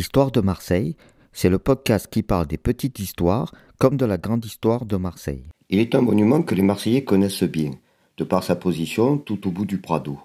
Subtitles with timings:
[0.00, 0.96] Histoire de Marseille,
[1.30, 5.44] c'est le podcast qui parle des petites histoires comme de la grande histoire de Marseille.
[5.68, 7.72] Il est un monument que les Marseillais connaissent bien,
[8.16, 10.18] de par sa position tout au bout du Prado.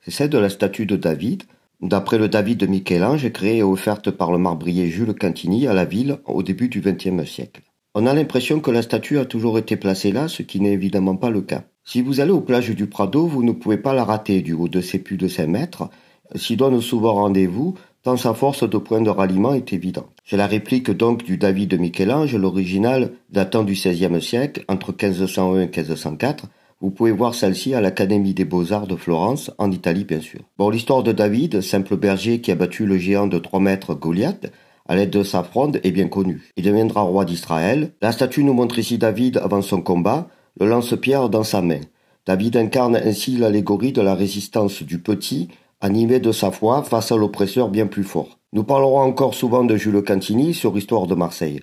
[0.00, 1.42] C'est celle de la statue de David,
[1.82, 5.84] d'après le David de Michel-Ange, créée et offerte par le marbrier Jules Cantini à la
[5.84, 7.60] ville au début du XXe siècle.
[7.94, 11.16] On a l'impression que la statue a toujours été placée là, ce qui n'est évidemment
[11.16, 11.64] pas le cas.
[11.84, 14.68] Si vous allez aux plages du Prado, vous ne pouvez pas la rater du haut
[14.68, 15.90] de ses plus de 5 mètres,
[16.36, 20.10] s'y donne souvent rendez-vous, tant sa force de point de ralliement est évidente.
[20.24, 25.60] C'est la réplique donc du David de Michel-Ange, l'original datant du XVIe siècle, entre 1501
[25.60, 26.46] et 1504.
[26.80, 30.40] Vous pouvez voir celle-ci à l'Académie des Beaux-Arts de Florence, en Italie bien sûr.
[30.56, 34.50] Bon, l'histoire de David, simple berger qui a battu le géant de 3 mètres Goliath,
[34.88, 36.50] à l'aide de sa fronde est bien connue.
[36.56, 37.92] Il deviendra roi d'Israël.
[38.00, 41.80] La statue nous montre ici David avant son combat, le lance-pierre dans sa main.
[42.26, 45.48] David incarne ainsi l'allégorie de la résistance du petit
[45.80, 48.38] animé de sa foi face à l'oppresseur bien plus fort.
[48.52, 51.60] Nous parlerons encore souvent de Jules Cantini sur Histoire de Marseille.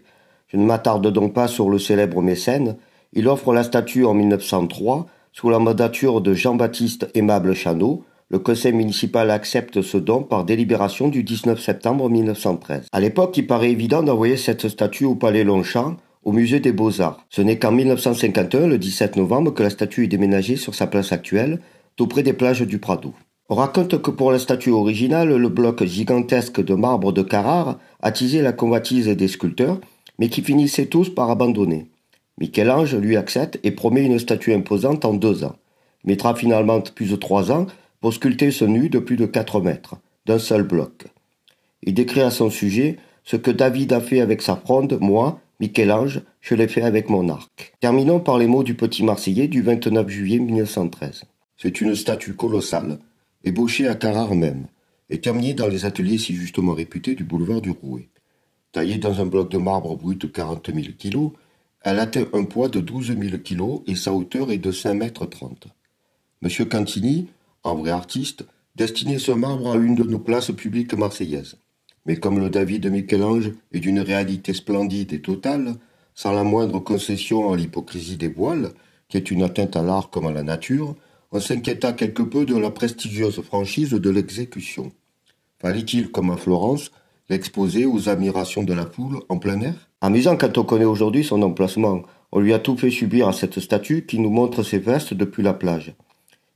[0.48, 2.78] Je ne m'attarde donc pas sur le célèbre mécène.
[3.14, 8.04] Il offre la statue en 1903 sous la mandature de Jean-Baptiste Aimable Chanot.
[8.30, 12.88] Le conseil municipal accepte ce don par délibération du 19 septembre 1913.
[12.92, 17.24] À l'époque, il paraît évident d'envoyer cette statue au Palais Longchamp, au musée des Beaux-Arts.
[17.30, 21.12] Ce n'est qu'en 1951, le 17 novembre, que la statue est déménagée sur sa place
[21.12, 21.62] actuelle,
[21.96, 23.14] tout près des plages du Prado.
[23.50, 28.42] On raconte que pour la statue originale, le bloc gigantesque de marbre de Carrare attisait
[28.42, 29.80] la convoitise des sculpteurs,
[30.20, 31.88] mais qui finissaient tous par abandonner.
[32.40, 35.56] Michel-Ange lui accepte et promet une statue imposante en deux ans.
[36.04, 37.68] Mettra finalement plus de trois ans
[38.02, 41.06] pour sculpter ce nu de plus de quatre mètres, d'un seul bloc.
[41.84, 46.22] Il décrit à son sujet ce que David a fait avec sa fronde, moi, Michel-Ange,
[46.42, 47.74] je l'ai fait avec mon arc.
[47.80, 51.24] Terminons par les mots du petit Marseillais du 29 juillet 1913.
[51.56, 53.00] C'est une statue colossale,
[53.44, 54.68] ébauchée à Carrare même,
[55.10, 58.10] et terminée dans les ateliers si justement réputés du boulevard du Rouet.
[58.72, 61.32] Taillée dans un bloc de marbre brut de 40 000 kilos,
[61.82, 65.26] elle atteint un poids de 12 000 kilos et sa hauteur est de 5 mètres
[65.26, 65.68] 30.
[66.42, 67.28] Monsieur Cantini,
[67.64, 71.58] un vrai artiste, destinait ce marbre à une de nos places publiques marseillaises.
[72.06, 75.76] Mais comme le David de Michel-Ange est d'une réalité splendide et totale,
[76.14, 78.72] sans la moindre concession à l'hypocrisie des voiles,
[79.10, 80.96] qui est une atteinte à l'art comme à la nature,
[81.32, 84.92] on s'inquiéta quelque peu de la prestigieuse franchise de l'exécution.
[85.60, 86.92] Fallait-il, comme à Florence,
[87.30, 89.90] l'exposer aux admirations de la foule en plein air?
[90.02, 92.04] Amusant quand on connaît aujourd'hui son emplacement.
[92.32, 95.44] On lui a tout fait subir à cette statue qui nous montre ses vestes depuis
[95.44, 95.96] la plage.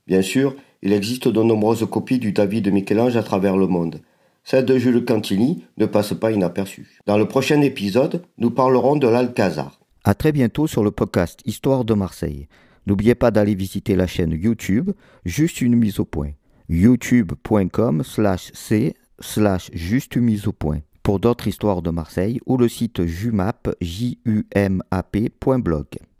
[0.06, 4.00] Bien sûr, il existe de nombreuses copies du David de Michel-Ange à travers le monde.
[4.44, 6.98] Celle de Jules Cantini ne passe pas inaperçue.
[7.06, 9.80] Dans le prochain épisode, nous parlerons de l'Alcazar.
[10.04, 12.48] À très bientôt sur le podcast Histoire de Marseille.
[12.86, 14.90] N'oubliez pas d'aller visiter la chaîne YouTube,
[15.24, 16.32] juste une mise au point.
[16.68, 20.80] youtube.com slash c slash juste mise au point.
[21.02, 24.18] Pour d'autres histoires de Marseille ou le site jumap, j